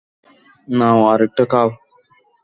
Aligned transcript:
নাও, 0.67 0.99
আরেকটা 1.07 1.43
খাও। 1.51 1.69